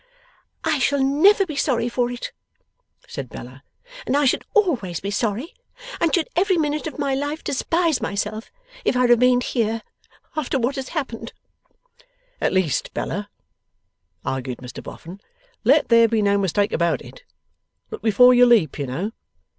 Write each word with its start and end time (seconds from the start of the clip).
'I 0.63 0.79
shall 0.79 1.03
never 1.03 1.45
be 1.45 1.55
sorry 1.55 1.87
for 1.87 2.09
it,' 2.09 2.31
said 3.07 3.29
Bella; 3.29 3.61
'and 4.07 4.17
I 4.17 4.25
should 4.25 4.45
always 4.55 4.99
be 4.99 5.11
sorry, 5.11 5.53
and 5.99 6.11
should 6.11 6.27
every 6.35 6.57
minute 6.57 6.87
of 6.87 6.97
my 6.97 7.13
life 7.13 7.43
despise 7.43 8.01
myself 8.01 8.51
if 8.83 8.97
I 8.97 9.05
remained 9.05 9.43
here 9.53 9.83
after 10.35 10.57
what 10.57 10.75
has 10.75 10.89
happened.' 10.97 11.33
'At 12.41 12.51
least, 12.51 12.91
Bella,' 12.95 13.29
argued 14.25 14.57
Mr 14.57 14.81
Boffin, 14.81 15.21
'let 15.63 15.89
there 15.89 16.07
be 16.07 16.23
no 16.23 16.35
mistake 16.39 16.71
about 16.73 17.03
it. 17.03 17.23
Look 17.91 18.01
before 18.01 18.33
you 18.33 18.47
leap, 18.47 18.79
you 18.79 18.87
know. 18.87 19.11